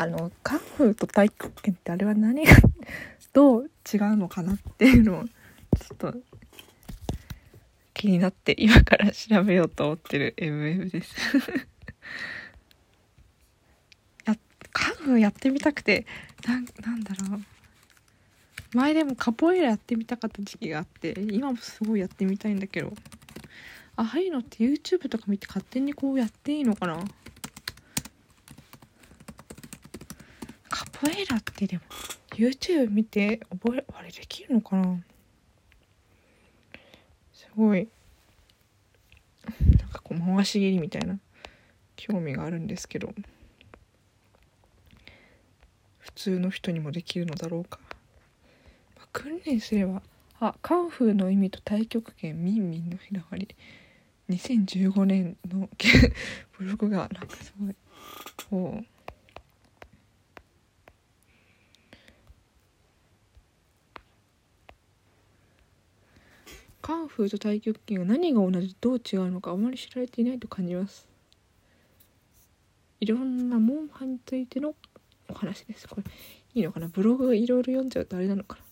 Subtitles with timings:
[0.00, 2.54] あのカンフーと太極拳ってあれは何が
[3.34, 6.14] どう違うのかなっていうのをちょっと
[7.94, 11.16] 気になって今から調べようと思ってる MM です。
[14.24, 14.38] や
[14.72, 16.06] カンフーやってみたくて
[16.46, 17.40] なんなんだろう。
[18.76, 22.94] 前でもカポエイラやってみたかった時期があって今もすごいやってみたいんだけど。
[23.96, 27.04] ああいうのって YouTube とか見て勝手にこうやっていいのかな
[30.68, 31.82] カポエラってでも
[32.30, 34.98] YouTube 見て覚えあれできるのかな？
[37.32, 37.88] すごい。
[39.78, 41.18] なんかこう回し蹴りみたいな。
[41.94, 43.12] 興味があるんですけど。
[45.98, 47.78] 普通の人にもできるのだろうか。
[48.96, 50.02] ま訓練すれば。
[50.40, 53.48] あカンフーの意味と太極拳ミンミンのひらがり。
[54.30, 55.68] 2015年の
[56.58, 57.76] ブログがなんかすごい。
[58.50, 58.97] こう。
[66.88, 71.06] カンフーと太極拳が何が同じどう違うのかあまり知られていないと感じます。
[72.98, 74.74] いろんなモンハンについての
[75.28, 75.86] お話です。
[75.86, 76.04] これ
[76.54, 76.88] いいのかな？
[76.88, 78.62] ブログいろいろ読んじゃうとあれなのかな？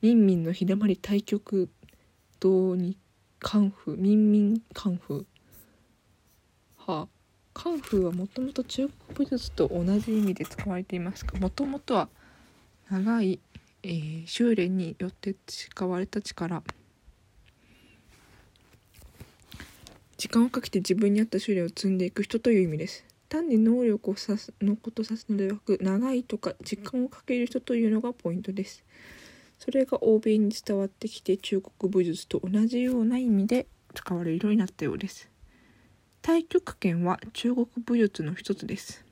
[0.00, 1.68] ミンミンの日だまり対局
[2.38, 2.96] 堂に
[3.40, 6.92] カンフーミンミンカンフー。
[6.92, 7.08] はあ
[7.52, 12.08] カンフーはもともと中国武術と同じ意味で使われていますがもともとは
[12.88, 13.40] 長い、
[13.86, 16.62] えー、修練によって使われた力。
[20.16, 23.04] 時間をかけて自分に合った修練を積んでいく人という意味です。
[23.28, 28.82] 単に能力を指すのことを指すのではなく長いとか時間をかける人というのがポイントです。
[29.58, 35.28] それが欧米に伝わってきて中国武術と同じような意味で使われるようになったようです。
[36.22, 39.03] 太極拳は中国武術の一つです。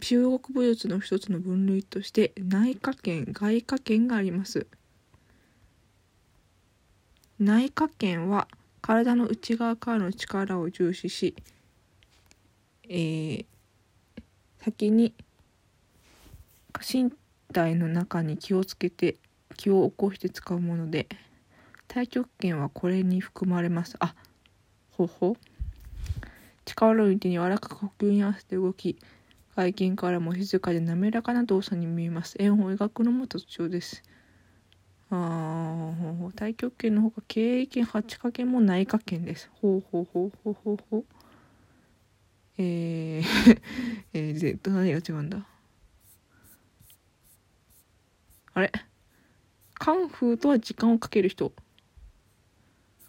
[0.00, 4.66] 中国武術の一つの分類として内科拳外科拳があります。
[7.38, 8.48] 内科拳は
[8.82, 11.34] 体の内側からの力を重視し、
[12.88, 13.44] えー、
[14.58, 15.14] 先に
[16.80, 17.12] 身
[17.52, 19.16] 体の中に気をつけて
[19.56, 21.08] 気を起こして使うもので
[21.88, 23.96] 太極拳はこれに含まれます。
[24.00, 24.14] あ
[24.90, 25.36] ほほ。
[26.64, 28.96] 力を抜いて柔らかく呼吸に合わせて動き
[29.56, 32.36] 外見からも静かで滑らかな動作に見えます。
[32.38, 34.02] 円を描くのも特徴です。
[35.10, 35.92] あ
[36.30, 39.50] 太極拳のほか経営拳八掛拳も内科拳です。
[39.54, 41.04] ほうほうほうほうほうほう。
[42.58, 43.22] えー
[44.12, 45.46] えー、で何が違うんだ？
[48.54, 48.70] あれ？
[49.74, 51.52] カンフーとは時間をかける人。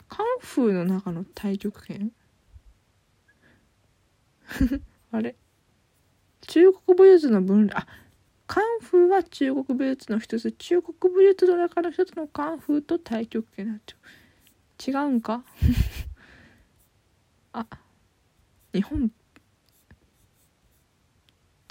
[0.09, 2.12] カンフーの中の太極拳？
[5.12, 5.35] あれ？
[6.51, 7.88] 中国武術の分類あ
[8.45, 15.45] カンフーは中国武術の一つ中国武術の中の一つのカンフーと太極拳なっちゃう違うんか？
[17.53, 17.66] あ
[18.73, 19.09] 日本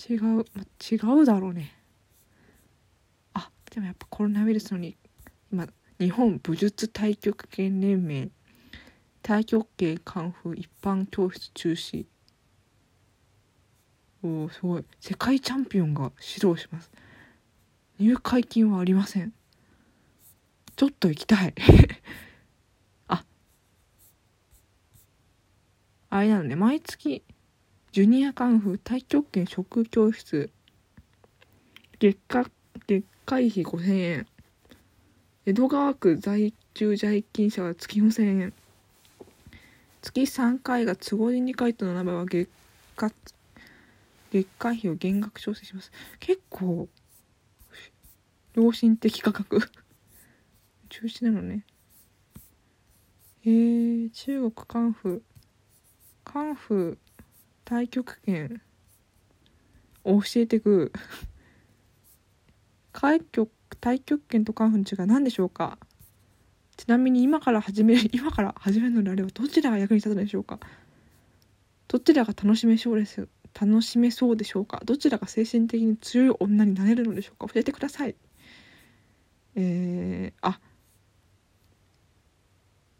[0.08, 0.46] 違う
[0.90, 1.76] 違うだろうね。
[3.34, 4.96] あでもやっぱコロナウイルスのに
[5.52, 5.66] 今
[5.98, 8.30] 日本武術太極拳連盟
[9.22, 12.06] 太極拳カンフー一般教室中止。
[14.22, 14.84] おすごい。
[15.00, 16.90] 世界チャンピオンが指導します。
[17.98, 19.32] 入会金はありません。
[20.76, 21.54] ちょっと行きたい。
[23.08, 23.24] あ
[26.10, 26.56] あれなのね。
[26.56, 27.22] 毎月
[27.92, 30.50] ジュニアカンフー太極拳職教室
[31.98, 32.44] 月下
[32.86, 34.26] 月会費5000円。
[35.46, 38.52] 江戸川区在住在勤者は月4000円。
[40.02, 42.48] 月3回が都合で2回との場合は月
[44.30, 45.90] 月会費を減額調整します。
[46.18, 46.88] 結構
[48.54, 49.60] 良心的価格。
[50.88, 51.64] 中止なのね。
[53.44, 55.20] えー、中国カンフー
[56.24, 57.22] カンフー
[57.64, 58.60] 太極拳
[60.04, 60.92] を教えてく。
[62.92, 63.50] 開局
[63.80, 65.78] 太極拳とカンフン違い何でしょうか？
[66.76, 70.58] ちなみに今から始める今から始めるのであればどちらが役に立つのでしょうか？
[71.88, 73.28] どちらが楽しめそうです？
[73.60, 74.80] 楽しめそうでしょうか？
[74.84, 77.52] どちらが精神的に強い女になれるのでしょうか？
[77.52, 78.14] 教えてください
[79.56, 80.60] えー、あ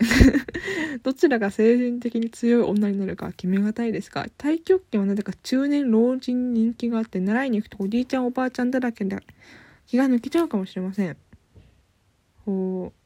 [1.03, 9.17] どちらが精神的に強い女になるか決めがたいですが太極拳はなぜか中年老人に人気があって習いに行くとおじいちゃんおばあちゃんだらけで
[9.87, 11.17] 気が抜けちゃうかもしれません。
[12.47, 13.00] ほう。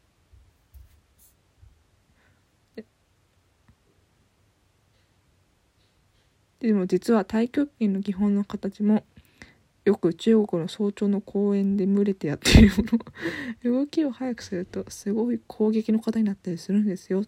[6.66, 9.04] でも実は太極拳の基本の形も
[9.84, 13.00] よく中国の早朝の公園で群れてやっているもの。
[13.80, 17.24] 動きを速くするとすごい攻撃の方になったりするんですよ。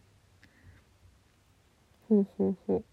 [2.09, 2.85] ほうほうほう。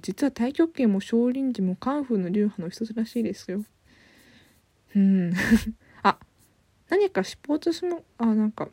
[0.00, 3.64] 実は太極拳も少林寺もカンフーの流派の一つらしいですよ。
[4.94, 5.32] うん。
[5.34, 5.83] あ
[6.94, 8.68] 何かスポーツスのあなんか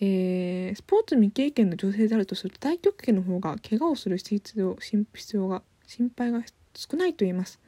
[0.00, 6.42] えー、スポーツ未経験の女性であるとすると太極拳の方が怪我をする必要必要が心配が
[6.72, 7.58] 少ないと言います。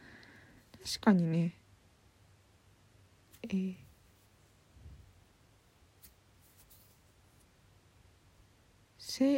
[0.85, 1.57] 確かにね。
[3.43, 3.75] えー。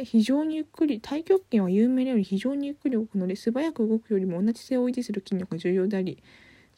[0.03, 6.21] 非常にゆっくり太極拳は有名なように非常にゆっくり動くので素早く動くよりも同じ姿勢を維持する筋力が重要であり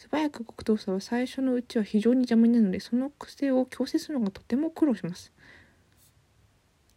[0.01, 5.31] 素早く動く動作は最初のうちは非常に邪魔になるのでその癖を強制するのがとても苦労します。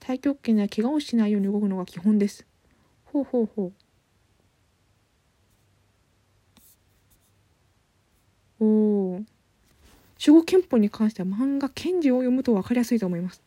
[0.00, 2.46] 太極拳では怪我をしないように動くのが基本です。
[3.04, 3.72] ほうほうほ
[8.58, 8.64] う。
[8.64, 9.10] おお
[10.18, 13.42] 守護憲法に関しては漫画「賢治」を読むと分かりやすいと思います。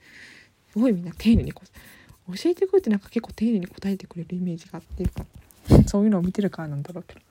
[0.72, 1.64] すごいみんな丁寧にこ
[2.30, 5.02] う教えてくれてなんか結構丁寧に答えてくれるイメージがあって。
[5.02, 5.26] いうか
[5.88, 7.22] そういうのを見てるからなんだろうけど。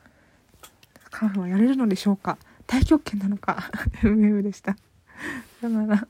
[1.18, 2.36] カンフはやれるのでしょうか？
[2.70, 3.70] 太極拳なのか？
[4.02, 4.72] MM でした。
[4.72, 4.78] さ
[5.62, 6.06] よなら。